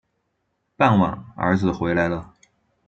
[0.75, 2.33] 傍晚儿子回来了